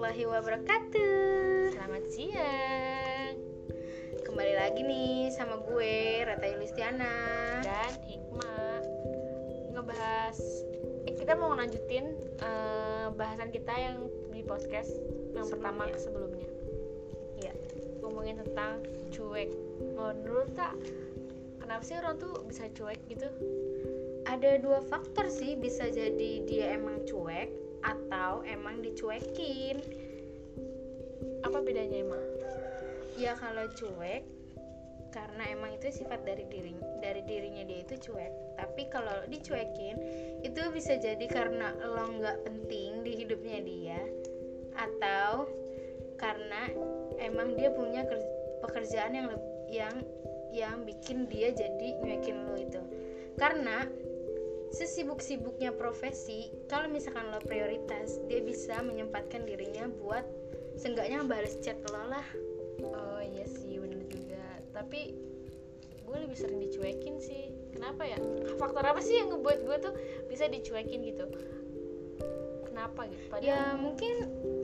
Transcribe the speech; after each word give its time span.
warahmatullahi 0.00 0.32
wabarakatuh 0.32 1.76
Selamat 1.76 2.04
siang 2.08 3.36
Kembali 4.24 4.54
lagi 4.56 4.80
nih 4.80 5.28
sama 5.28 5.60
gue 5.60 6.24
Rata 6.24 6.48
Yulistiana 6.48 7.20
dan 7.60 7.92
Hikmah 8.08 8.80
ngebahas 9.76 10.40
eh, 11.04 11.12
kita 11.20 11.36
mau 11.36 11.52
lanjutin 11.52 12.16
eh, 12.16 13.12
bahasan 13.12 13.52
kita 13.52 13.76
yang 13.76 14.08
di 14.32 14.40
podcast 14.40 14.88
yang 15.36 15.44
pertama 15.52 15.84
sebelumnya. 16.00 16.48
Iya. 17.44 17.52
Ngomongin 18.00 18.40
tentang 18.40 18.80
cuek. 19.12 19.52
Menurut 20.00 20.48
tak 20.56 20.80
kenapa 21.60 21.84
sih 21.84 22.00
orang 22.00 22.16
tuh 22.16 22.40
bisa 22.48 22.72
cuek 22.72 23.04
gitu? 23.04 23.28
Ada 24.24 24.64
dua 24.64 24.80
faktor 24.80 25.28
sih 25.28 25.60
Bisa 25.60 25.92
jadi 25.92 26.40
dia 26.48 26.72
emang 26.72 27.04
cuek 27.04 27.69
Atau 27.80 28.44
emang 28.44 28.84
dicuekin? 28.84 29.80
Apa 31.44 31.58
bedanya 31.64 32.04
emang? 32.04 32.24
Ya 33.16 33.36
kalau 33.36 33.68
cuek 33.72 34.24
karena 35.10 35.42
emang 35.50 35.74
itu 35.74 35.90
sifat 35.90 36.22
dari 36.22 36.46
diri 36.46 36.72
dari 37.02 37.22
dirinya 37.26 37.66
dia 37.66 37.82
itu 37.82 38.10
cuek. 38.10 38.32
Tapi 38.56 38.82
kalau 38.88 39.26
dicuekin 39.26 39.96
itu 40.46 40.62
bisa 40.70 40.96
jadi 40.96 41.26
karena 41.26 41.74
lo 41.82 42.06
nggak 42.16 42.46
penting 42.46 43.02
di 43.02 43.12
hidupnya 43.18 43.58
dia 43.60 44.00
atau 44.78 45.50
karena 46.16 46.70
emang 47.18 47.58
dia 47.58 47.72
punya 47.74 48.06
ker- 48.06 48.30
pekerjaan 48.62 49.12
yang 49.16 49.28
yang 49.70 49.94
yang 50.50 50.76
bikin 50.86 51.26
dia 51.26 51.50
jadi 51.50 51.88
nyuekin 52.02 52.36
lo 52.46 52.54
itu. 52.58 52.82
Karena 53.38 53.86
sesibuk-sibuknya 54.70 55.74
profesi 55.74 56.50
kalau 56.70 56.86
misalkan 56.86 57.26
lo 57.30 57.42
prioritas 57.42 58.22
dia 58.30 58.38
bisa 58.38 58.78
menyempatkan 58.82 59.42
dirinya 59.42 59.90
buat 60.00 60.22
seenggaknya 60.78 61.26
balas 61.26 61.58
chat 61.58 61.76
lo 61.90 62.06
lah 62.06 62.26
Oh 62.88 63.20
iya 63.20 63.44
sih 63.44 63.76
bener 63.76 64.00
juga. 64.08 64.44
Tapi 64.72 65.12
gue 66.04 66.16
lebih 66.16 66.36
sering 66.36 66.60
dicuekin 66.64 67.20
sih. 67.20 67.52
Kenapa 67.70 68.08
ya? 68.08 68.18
Faktor 68.56 68.82
apa 68.82 69.00
sih 69.04 69.20
yang 69.20 69.32
ngebuat 69.36 69.58
gue 69.62 69.76
tuh 69.78 69.94
bisa 70.26 70.48
dicuekin 70.48 71.00
gitu? 71.04 71.24
Kenapa 72.66 73.06
gitu? 73.10 73.20
ya 73.20 73.30
Padahal 73.30 73.76
mungkin 73.78 74.14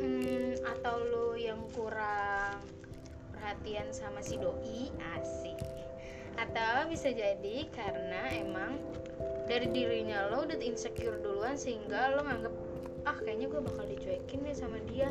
mm, 0.00 0.64
atau 0.64 0.96
lo 1.04 1.28
yang 1.36 1.60
kurang 1.76 2.64
perhatian 3.36 3.92
sama 3.92 4.24
si 4.24 4.41
doi 4.41 4.88
asik 5.20 5.58
atau 6.36 6.84
bisa 6.88 7.10
jadi 7.12 7.66
karena 7.72 8.32
emang 8.36 8.76
dari 9.46 9.70
dirinya 9.70 10.28
lo 10.28 10.44
udah 10.44 10.58
insecure 10.60 11.16
duluan 11.22 11.54
sehingga 11.56 12.18
lo 12.18 12.26
nganggep 12.26 12.54
ah 13.06 13.14
kayaknya 13.22 13.46
gue 13.46 13.62
bakal 13.62 13.86
dicuekin 13.86 14.42
nih 14.42 14.56
sama 14.58 14.82
dia. 14.90 15.06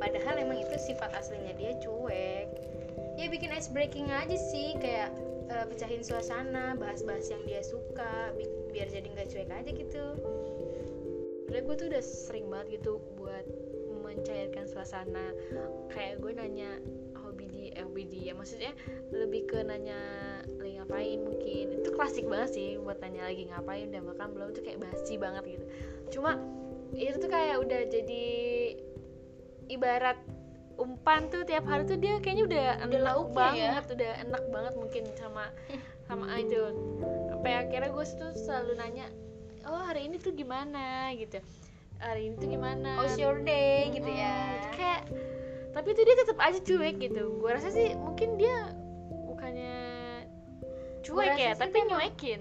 Padahal 0.00 0.40
emang 0.40 0.64
itu 0.64 0.74
sifat 0.80 1.12
aslinya 1.12 1.52
dia 1.60 1.76
cuek. 1.84 2.48
Ya 3.20 3.28
bikin 3.28 3.52
ice 3.52 3.68
breaking 3.68 4.08
aja 4.08 4.32
sih 4.32 4.74
kayak 4.80 5.12
eh, 5.52 5.64
pecahin 5.68 6.00
suasana 6.00 6.72
bahas-bahas 6.80 7.28
yang 7.28 7.44
dia 7.44 7.60
suka 7.60 8.32
bi- 8.34 8.48
biar 8.72 8.88
jadi 8.88 9.06
nggak 9.12 9.28
cuek 9.28 9.50
aja 9.52 9.70
gitu. 9.70 10.04
Sebenernya 11.44 11.62
gue 11.68 11.76
tuh 11.76 11.86
udah 11.92 12.02
sering 12.02 12.46
banget 12.48 12.80
gitu 12.80 12.98
buat 13.20 13.44
mencairkan 14.02 14.64
suasana. 14.64 15.36
Kayak 15.92 16.24
gue 16.24 16.32
nanya 16.32 16.80
hobi 17.82 18.06
dia, 18.06 18.30
maksudnya 18.36 18.70
lebih 19.10 19.50
ke 19.50 19.58
nanya 19.66 19.98
lagi 20.60 20.78
ngapain 20.78 21.18
mungkin. 21.24 21.64
Itu 21.82 21.90
klasik 21.90 22.30
banget 22.30 22.54
sih 22.54 22.68
buat 22.78 23.02
nanya 23.02 23.26
lagi 23.26 23.50
ngapain 23.50 23.90
udah 23.90 24.02
makan 24.14 24.28
belum 24.30 24.48
itu 24.54 24.60
kayak 24.62 24.78
basi 24.78 25.14
banget 25.18 25.42
gitu. 25.58 25.64
Cuma 26.14 26.38
itu 26.94 27.18
tuh 27.18 27.30
kayak 27.30 27.58
udah 27.58 27.80
jadi 27.90 28.24
ibarat 29.66 30.18
umpan 30.74 31.30
tuh 31.30 31.46
tiap 31.46 31.64
hari 31.70 31.86
tuh 31.86 31.98
dia 31.98 32.18
kayaknya 32.18 32.44
udah 32.50 32.66
Udah 32.90 32.98
enak 32.98 33.02
lauknya 33.06 33.38
ya. 33.54 33.68
banget 33.70 33.84
udah 33.94 34.10
enak 34.26 34.44
banget 34.50 34.74
mungkin 34.74 35.02
sama 35.14 35.44
sama 36.10 36.24
itu 36.42 36.60
sampai 37.30 37.52
akhirnya 37.62 37.90
gue 37.94 38.04
tuh 38.04 38.30
selalu 38.34 38.72
nanya 38.78 39.06
oh 39.70 39.82
hari 39.86 40.10
ini 40.10 40.18
tuh 40.18 40.34
gimana 40.34 41.14
gitu 41.14 41.38
hari 42.02 42.28
ini 42.30 42.34
tuh 42.36 42.48
gimana 42.50 42.98
how's 42.98 43.14
your 43.16 43.38
day 43.46 43.88
gitu 43.94 44.10
ya 44.10 44.66
kayak 44.74 45.06
tapi 45.74 45.90
tuh 45.90 46.04
dia 46.06 46.16
tetap 46.16 46.38
aja 46.38 46.58
cuek 46.62 46.96
gitu. 47.02 47.22
Gue 47.42 47.50
rasa 47.50 47.68
sih 47.74 47.98
mungkin 47.98 48.38
dia 48.38 48.70
bukannya 49.26 49.76
cuek 51.02 51.34
ya 51.34 51.52
tapi 51.58 51.76
nyuekin. 51.90 52.40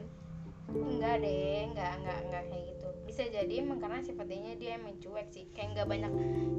Enggak 0.70 1.26
deh 1.26 1.68
enggak 1.74 1.94
enggak 2.00 2.20
enggak 2.30 2.44
kayak 2.54 2.64
gitu. 2.72 2.88
Bisa 3.10 3.24
jadi 3.34 3.54
emang 3.66 3.82
karena 3.82 4.06
sifatnya 4.06 4.54
dia 4.56 4.78
emang 4.78 4.96
cuek 5.02 5.28
sih. 5.34 5.50
Kayak 5.58 5.82
nggak 5.82 5.88
banyak 5.90 6.12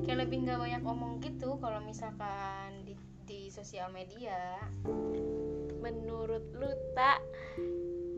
kayak 0.03 0.19
lebih 0.27 0.39
nggak 0.45 0.61
banyak 0.61 0.83
omong 0.83 1.23
gitu 1.23 1.57
kalau 1.63 1.79
misalkan 1.81 2.83
di 2.83 2.99
di 3.25 3.49
sosial 3.55 3.89
media. 3.95 4.59
Menurut 5.79 6.43
lu 6.59 6.71
tak 6.99 7.23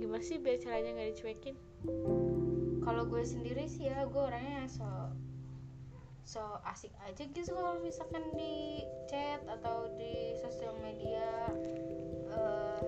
gimana 0.01 0.25
sih 0.25 0.41
biar 0.41 0.57
caranya 0.65 0.97
nggak 0.97 1.09
dicuekin? 1.13 1.57
Kalau 2.81 3.05
gue 3.05 3.21
sendiri 3.21 3.69
sih 3.69 3.91
ya 3.91 4.09
gue 4.09 4.23
orangnya 4.23 4.65
so 4.71 4.87
so 6.27 6.43
asik 6.67 6.91
aja 7.07 7.23
gitu 7.23 7.55
kalau 7.55 7.79
misalkan 7.87 8.27
di 8.35 8.83
chat 9.07 9.39
atau 9.47 9.87
di 9.95 10.35
sosial 10.43 10.75
media 10.83 11.55
eh, 12.35 12.83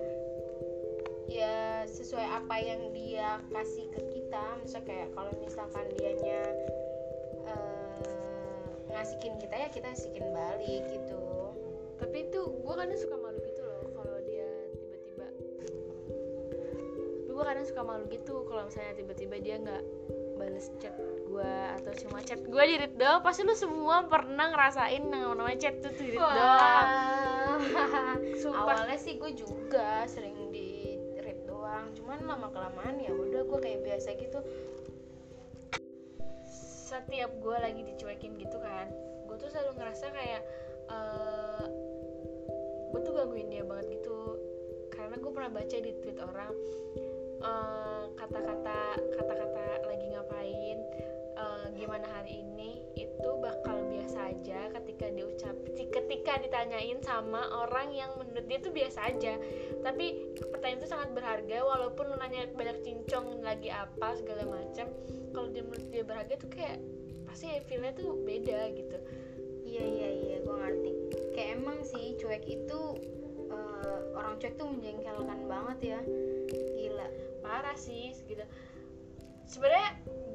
ya 1.31 1.87
sesuai 1.87 2.27
apa 2.27 2.55
yang 2.59 2.91
dia 2.91 3.39
kasih 3.47 3.87
ke 3.95 4.01
kita. 4.11 4.59
Misal 4.59 4.83
kayak 4.83 5.15
kalau 5.15 5.31
misalkan 5.39 5.87
dianya 5.95 6.51
eh, 7.47 8.67
ngasihin 8.91 9.39
kita 9.39 9.55
ya 9.55 9.71
kita 9.71 9.87
asikin 9.95 10.35
balik 10.35 10.83
gitu. 10.91 11.23
Tapi 11.95 12.27
itu 12.27 12.41
gue 12.43 12.73
kadang 12.75 12.99
suka 12.99 13.15
malu 13.23 13.39
gitu 13.39 13.63
loh 13.63 13.87
kalau 13.95 14.19
dia 14.27 14.51
tiba-tiba. 14.75 15.27
Gue 17.23 17.43
kadang 17.47 17.63
suka 17.63 17.81
malu 17.87 18.03
gitu 18.11 18.43
kalau 18.51 18.67
misalnya 18.67 18.99
tiba-tiba 18.99 19.35
dia 19.39 19.55
nggak 19.63 19.83
balas 20.39 20.71
chat 20.79 20.95
gue 21.27 21.53
atau 21.75 21.91
cuma 22.07 22.23
chat 22.23 22.39
gue 22.39 22.63
di 22.63 22.75
read 22.79 22.95
doang 22.95 23.19
pasti 23.19 23.43
lu 23.43 23.51
semua 23.51 24.07
pernah 24.07 24.47
ngerasain 24.47 25.03
yang 25.11 25.35
namanya 25.35 25.67
chat 25.67 25.83
tuh 25.83 25.91
di 25.99 26.15
read 26.15 26.23
doang. 26.23 26.87
Awalnya 28.63 28.95
sih 28.95 29.19
gue 29.19 29.35
juga 29.35 30.07
sering 30.07 30.47
di 30.55 30.95
read 31.19 31.43
doang 31.43 31.91
cuman 31.99 32.23
lama 32.23 32.47
kelamaan 32.55 33.03
ya 33.03 33.11
udah 33.11 33.43
gue 33.43 33.59
kayak 33.59 33.83
biasa 33.83 34.15
gitu. 34.15 34.39
Setiap 36.87 37.35
gue 37.43 37.57
lagi 37.59 37.81
dicuekin 37.83 38.39
gitu 38.39 38.57
kan 38.63 38.87
gue 39.27 39.35
tuh 39.37 39.51
selalu 39.51 39.75
ngerasa 39.75 40.05
kayak 40.15 40.41
eh 40.89 41.65
gue 42.89 42.99
tuh 43.03 43.13
gangguin 43.13 43.51
dia 43.51 43.67
banget 43.67 43.99
gitu. 43.99 44.39
Karena 44.95 45.19
gue 45.19 45.31
pernah 45.35 45.51
baca 45.51 45.77
di 45.77 45.91
tweet 45.99 46.17
orang 46.17 46.51
eh, 47.43 48.03
kata-kata 48.15 48.19
kata-kata 48.19 48.79
lagi 48.79 48.99
ngapain 48.99 49.08
gimana 51.99 52.15
hari 52.15 52.47
ini 52.47 52.79
itu 52.95 53.29
bakal 53.43 53.75
biasa 53.91 54.31
aja 54.31 54.71
ketika 54.71 55.11
diucap 55.11 55.51
ketika 55.75 56.39
ditanyain 56.39 56.95
sama 57.03 57.43
orang 57.59 57.91
yang 57.91 58.07
menurut 58.15 58.47
dia 58.47 58.63
tuh 58.63 58.71
biasa 58.71 59.11
aja. 59.11 59.35
Tapi 59.83 60.31
pertanyaan 60.39 60.79
itu 60.79 60.87
sangat 60.87 61.11
berharga 61.11 61.59
walaupun 61.59 62.07
lu 62.07 62.15
nanya 62.15 62.47
banyak 62.55 62.87
cincong 62.87 63.43
lagi 63.43 63.67
apa 63.67 64.15
segala 64.15 64.47
macam 64.47 64.87
kalau 65.35 65.51
dia 65.51 65.59
menurut 65.59 65.91
dia 65.91 66.07
berharga 66.07 66.39
tuh 66.39 66.47
kayak 66.47 66.79
pasti 67.27 67.51
feelnya 67.67 67.91
tuh 67.99 68.15
beda 68.23 68.71
gitu. 68.71 68.97
Iya 69.67 69.83
iya 69.83 70.09
iya 70.15 70.37
gue 70.39 70.55
ngerti. 70.55 70.91
Kayak 71.35 71.49
emang 71.59 71.83
sih 71.83 72.15
cuek 72.15 72.47
itu 72.47 72.79
eh, 73.51 73.99
orang 74.15 74.39
cuek 74.39 74.55
tuh 74.55 74.71
menjengkelkan 74.71 75.51
banget 75.51 75.79
ya. 75.83 75.99
Gila. 76.79 77.07
Parah 77.43 77.75
sih 77.75 78.15
gitu 78.23 78.47
sebenarnya 79.49 79.89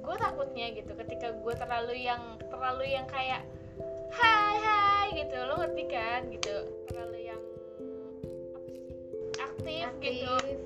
gue 0.04 0.16
takutnya 0.18 0.66
gitu 0.74 0.92
ketika 0.98 1.32
gue 1.32 1.54
terlalu 1.56 1.94
yang 2.04 2.36
terlalu 2.50 2.84
yang 2.92 3.06
kayak 3.06 3.46
hai 4.12 4.54
hai 4.60 5.06
gitu. 5.14 5.34
Lo 5.46 5.54
ngerti 5.62 5.84
kan? 5.88 6.26
Gitu. 6.28 6.54
Terlalu 6.90 7.18
yang 7.30 7.40
sih 9.64 9.80
aktif, 9.80 10.12
gitu. 10.12 10.28
Aktif. 10.28 10.60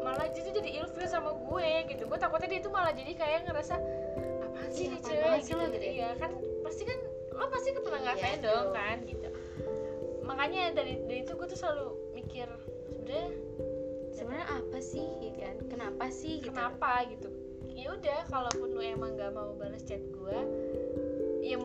Malah 0.00 0.26
jadi 0.32 0.50
jadi 0.56 0.70
ilfil 0.82 1.06
sama 1.06 1.36
gue 1.36 1.68
gitu. 1.92 2.02
Gue 2.08 2.18
takutnya 2.18 2.48
dia 2.48 2.60
tuh 2.64 2.72
malah 2.72 2.96
jadi 2.96 3.12
kayak 3.12 3.40
ngerasa 3.44 3.76
apa 4.40 4.60
sih 4.72 4.88
Ih, 4.88 4.96
nih 4.96 4.98
apaan 4.98 5.04
cewek 5.04 5.22
banget 5.22 5.42
sih 5.44 5.52
gitu. 5.52 5.60
lo 5.60 5.66
gitu 5.68 5.84
ya? 5.84 5.92
iya 5.92 6.08
kan 6.16 6.30
pasti 6.64 6.82
kan 6.88 6.98
lo 7.36 7.44
pasti 7.52 7.68
pernah 7.76 8.00
Iya, 8.00 8.04
ngerasain 8.08 8.38
betul. 8.40 8.48
dong 8.48 8.68
kan? 8.72 8.96
Gitu. 9.04 9.28
Makanya 10.24 10.62
dari 10.72 10.92
dari 11.04 11.18
itu 11.28 11.32
gue 11.36 11.46
tuh 11.52 11.58
selalu 11.60 11.86
mikir 12.16 12.48
sebenarnya 12.88 13.28
sebenarnya 14.22 14.48
apa 14.54 14.78
sih? 14.78 15.02
Ya 15.18 15.32
kan? 15.34 15.56
Kenapa 15.66 16.04
sih? 16.14 16.38
Gitu. 16.38 16.54
Kenapa? 16.54 17.02
Gitu. 17.10 17.28
Ya 17.74 17.90
udah 17.90 18.18
kalaupun 18.30 18.70
lu 18.70 18.82
emang 18.86 19.18
gak 19.18 19.34
mau 19.34 19.50
balas 19.58 19.82
chat 19.82 19.98
gue 19.98 20.38
ya 21.42 21.58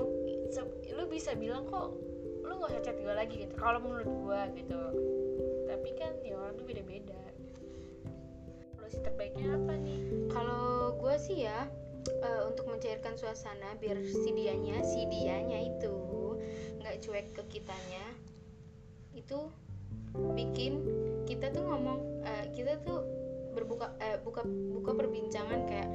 lu 0.97 1.05
bisa 1.05 1.37
bilang 1.37 1.69
kok 1.69 1.93
lu 2.41 2.57
gak 2.57 2.73
usah 2.73 2.81
chat 2.81 2.97
gue 2.97 3.13
lagi? 3.13 3.45
Gitu. 3.45 3.53
Kalau 3.53 3.77
menurut 3.77 4.09
gue 4.09 4.41
gitu. 4.57 4.81
Tapi 5.69 5.89
kan 6.01 6.17
ya 6.25 6.33
orang 6.41 6.57
tuh 6.57 6.65
beda-beda. 6.65 7.21
Solusi 8.73 9.05
terbaiknya 9.05 9.53
apa 9.53 9.73
nih? 9.77 10.01
Kalau 10.33 10.97
gue 10.97 11.15
sih 11.21 11.45
ya 11.45 11.69
eh, 12.09 12.41
untuk 12.49 12.65
mencairkan 12.73 13.13
suasana 13.21 13.77
biar 13.77 14.01
si 14.01 14.33
dianya 14.33 14.81
si 14.81 15.05
dianya 15.05 15.61
itu 15.61 15.93
nggak 16.81 17.03
cuek 17.03 17.27
ke 17.35 17.43
kitanya 17.51 18.05
itu 19.11 19.51
bikin 20.33 20.96
kita 21.37 21.53
tuh 21.53 21.69
ngomong 21.69 22.25
eh, 22.25 22.45
kita 22.49 22.81
tuh 22.81 23.05
berbuka 23.53 23.93
eh, 24.01 24.17
buka 24.25 24.41
buka 24.73 24.91
perbincangan 24.97 25.69
kayak 25.69 25.85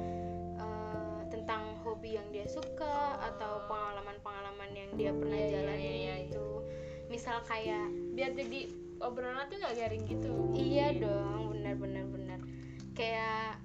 eh, 0.55 1.21
tentang 1.27 1.75
hobi 1.83 2.15
yang 2.15 2.31
dia 2.31 2.47
suka 2.47 3.19
atau 3.19 3.67
pengalaman-pengalaman 3.67 4.71
yang 4.71 4.89
dia 4.95 5.11
pernah 5.11 5.35
Iya, 5.35 5.43
iya, 5.43 5.51
jalani 5.59 5.83
iya, 5.83 5.91
iya, 5.99 6.15
gitu 6.31 6.47
misal 7.11 7.43
kayak 7.43 7.91
biar 8.15 8.31
jadi 8.39 8.71
obrolan 9.03 9.51
tuh 9.51 9.59
nggak 9.59 9.75
garing 9.75 10.03
gitu 10.07 10.31
Iya 10.55 10.95
dong, 10.95 11.51
benar 11.51 11.75
benar 11.75 12.05
benar. 12.07 12.39
Kayak 12.95 13.59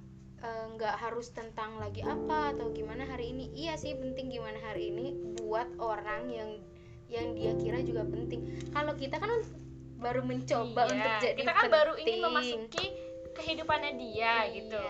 nggak 0.75 0.95
harus 0.99 1.31
tentang 1.35 1.79
lagi 1.79 2.03
apa 2.03 2.55
atau 2.59 2.75
gimana 2.75 3.07
hari 3.07 3.31
ini. 3.31 3.55
Iya 3.55 3.79
sih 3.79 3.95
penting 3.95 4.35
gimana 4.35 4.59
hari 4.59 4.91
ini 4.91 5.15
buat 5.39 5.67
orang 5.79 6.27
yang 6.27 6.51
yang 7.07 7.39
dia 7.39 7.55
kira 7.55 7.81
juga 7.87 8.03
penting. 8.05 8.67
Kalau 8.75 8.99
kita 8.99 9.19
kan 9.23 9.31
baru 9.99 10.23
mencoba 10.23 10.83
Iya, 10.85 10.93
untuk 10.93 11.13
jadi 11.21 11.37
kita 11.37 11.51
kan 11.51 11.59
penting. 11.61 11.75
baru 11.75 11.93
ingin 11.97 12.19
memasuki 12.23 12.85
kehidupannya 13.33 13.93
dia 13.97 14.35
Iya, 14.45 14.55
gitu 14.55 14.83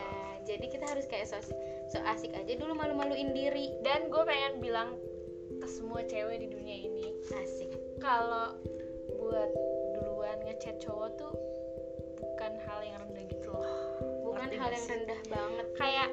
Jadi 0.47 0.67
kita 0.67 0.87
harus 0.87 1.05
kayak 1.05 1.27
so, 1.27 1.37
so 1.87 2.01
asik 2.07 2.33
aja 2.33 2.53
dulu 2.55 2.73
malu-maluin 2.73 3.33
diri. 3.33 3.69
dan 3.83 4.09
gue 4.09 4.23
pengen 4.23 4.59
bilang 4.59 4.97
ke 5.51 5.67
semua 5.67 6.01
cewek 6.03 6.39
di 6.39 6.49
dunia 6.49 6.77
ini 6.79 7.07
Asik. 7.31 7.69
kalau 7.99 8.57
buat 9.11 9.51
duluan 9.95 10.41
ngechat 10.43 10.79
cowok 10.79 11.11
tuh 11.15 11.35
bukan 12.17 12.53
hal 12.63 12.81
yang 12.83 12.97
rendah 13.03 13.25
gitu 13.27 13.51
loh 13.51 13.77
Bukan 14.23 14.49
hal 14.51 14.71
yang 14.71 14.87
rendah 14.87 15.21
banget. 15.27 15.67
kayak 15.75 16.09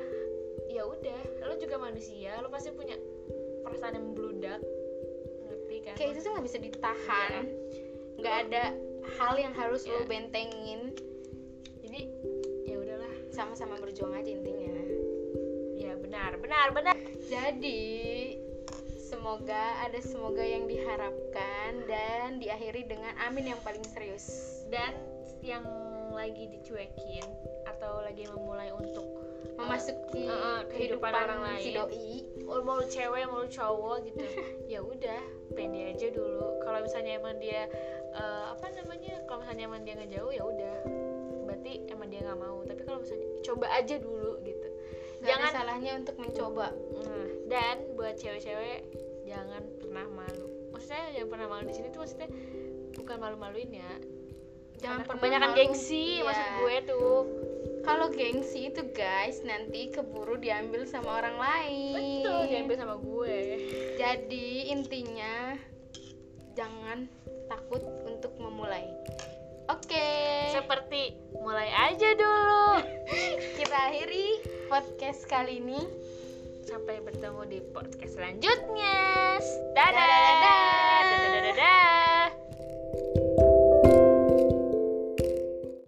ya 0.67 0.83
udah 0.83 1.19
lo 1.41 1.55
juga 1.55 1.75
manusia 1.77 2.35
lo 2.37 2.47
pasti 2.49 2.71
punya 2.71 2.99
perasaan 3.61 3.95
yang 3.95 4.05
membludak 4.05 4.59
ngerti 5.41 5.75
kan 5.81 5.95
Kayak 5.95 6.09
itu 6.11 6.19
tuh 6.21 6.31
nggak 6.33 6.45
bisa 6.45 6.57
ditahan. 6.59 7.43
Nggak 8.25 8.37
ada 8.43 8.63
hal 9.15 9.37
yang 9.37 9.53
harus 9.53 9.85
lo 9.85 10.01
Iya. 10.01 10.09
bentengin. 10.09 10.81
jadi 11.77 12.01
ya 12.65 12.75
udahlah 12.75 13.13
Sama-sama 13.29 13.77
berjuang 13.77 14.11
aja 14.11 14.25
intinya. 14.27 14.73
ya 15.75 15.93
benar 15.93 16.33
benar 16.35 16.73
benar 16.73 16.95
Jadi 17.21 18.33
semoga 18.95 19.53
ada 19.79 19.97
semoga 19.99 20.41
yang 20.41 20.65
diharapkan 20.65 21.85
dan 21.85 22.37
diakhiri 22.37 22.85
dengan 22.85 23.13
amin 23.21 23.53
yang 23.53 23.61
paling 23.61 23.85
serius. 23.85 24.25
dan 24.65 24.97
yang 25.39 25.61
lagi 26.11 26.49
dicuekin 26.49 27.21
atau 27.67 28.01
lagi 28.01 28.25
memulai 28.25 28.73
untuk 28.73 29.05
Memasuki 29.55 30.25
Eh, 30.25 30.33
eh, 30.33 30.61
kehidupan 30.67 31.13
orang 31.13 31.39
lain. 31.45 31.61
si 31.61 31.69
doi. 31.71 32.17
oh, 32.43 32.59
mau 32.59 32.81
cewek 32.81 33.23
mau 33.25 33.45
cowok 33.45 33.97
gitu 34.03 34.25
ya 34.73 34.81
udah 34.81 35.21
pede 35.53 35.93
aja 35.93 36.07
dulu 36.09 36.59
kalau 36.59 36.81
misalnya 36.81 37.15
emang 37.15 37.37
dia 37.37 37.69
eh, 38.15 38.45
apa 38.49 38.65
namanya 38.73 39.13
kalau 39.25 39.39
misalnya 39.41 39.63
emang 39.65 39.81
dia 39.83 39.95
ngejauh 39.95 40.31
ya 40.31 40.43
udah 40.43 40.75
berarti 41.45 41.71
emang 41.87 42.07
dia 42.07 42.21
nggak 42.21 42.39
mau 42.39 42.57
tapi 42.63 42.81
kalau 42.81 42.99
misalnya 42.99 43.27
coba 43.43 43.65
aja 43.71 43.95
dulu 43.97 44.31
gitu 44.41 44.67
Gak 45.15 45.31
jangan 45.31 45.47
ada 45.47 45.55
salahnya 45.57 45.91
untuk 45.95 46.15
mencoba. 46.19 46.67
Nah, 47.01 47.27
dan 47.47 47.75
buat 47.95 48.13
cewek-cewek 48.15 48.81
jangan 49.25 49.63
pernah 49.79 50.05
malu 50.07 50.45
maksudnya 50.69 51.03
yang 51.13 51.27
pernah 51.27 51.47
malu 51.47 51.65
di 51.65 51.73
sini 51.73 51.87
tuh 51.89 52.03
maksudnya 52.03 52.29
bukan 52.93 53.17
malu-maluin 53.17 53.71
ya 53.73 53.91
Jangan 54.75 55.07
pernah 55.07 55.17
kebanyakan 55.17 55.49
malu. 55.49 55.57
gengsi 55.57 56.05
Iya. 56.19 56.25
maksud 56.27 56.47
gue 56.59 56.75
tuh 56.85 57.19
Kalau 57.81 58.07
gengsi 58.09 58.59
itu 58.67 58.81
guys 58.91 59.39
nanti 59.41 59.87
keburu 59.87 60.35
diambil 60.35 60.83
sama 60.83 61.21
orang 61.21 61.37
lain. 61.37 62.21
betul 62.21 62.41
diambil 62.45 62.75
sama 62.75 62.95
gue 62.97 63.37
Jadi 63.95 64.47
intinya 64.67 65.53
jangan 66.53 67.07
takut 67.45 67.81
mulai. 68.65 68.85
Oke. 69.69 69.93
Okay. 69.93 70.57
Seperti 70.57 71.01
mulai 71.37 71.69
aja 71.69 72.09
dulu. 72.17 72.81
Kita 73.61 73.77
akhiri 73.93 74.41
podcast 74.73 75.21
kali 75.29 75.61
ini. 75.61 75.85
Sampai 76.65 76.97
bertemu 77.05 77.45
di 77.45 77.59
podcast 77.69 78.17
selanjutnya. 78.17 79.37
Dadah. 79.77 79.93
Dadah. 79.93 80.21
Dadah. 80.41 81.05
Dadah. 81.13 81.41
Dadah. 81.53 82.14